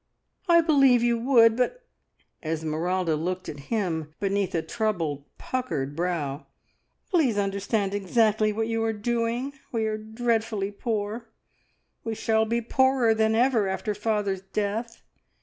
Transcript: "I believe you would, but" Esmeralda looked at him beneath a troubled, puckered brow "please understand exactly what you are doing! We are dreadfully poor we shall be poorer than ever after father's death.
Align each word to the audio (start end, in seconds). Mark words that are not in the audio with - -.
"I 0.49 0.61
believe 0.61 1.03
you 1.03 1.19
would, 1.19 1.55
but" 1.55 1.83
Esmeralda 2.51 3.15
looked 3.15 3.47
at 3.47 3.59
him 3.69 4.15
beneath 4.19 4.55
a 4.55 4.63
troubled, 4.63 5.25
puckered 5.37 5.95
brow 5.95 6.47
"please 7.11 7.37
understand 7.37 7.93
exactly 7.93 8.51
what 8.51 8.65
you 8.65 8.83
are 8.83 8.93
doing! 8.93 9.53
We 9.71 9.85
are 9.85 9.99
dreadfully 9.99 10.71
poor 10.71 11.27
we 12.03 12.15
shall 12.15 12.45
be 12.45 12.61
poorer 12.61 13.13
than 13.13 13.35
ever 13.35 13.67
after 13.67 13.93
father's 13.93 14.41
death. 14.41 15.03